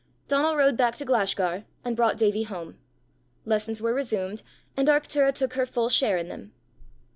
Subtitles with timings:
[0.27, 2.79] Donal rode back to Glashgar, and brought Davie home.
[3.45, 4.41] Lessons were resumed,
[4.75, 6.53] and Arctura took her full share in them.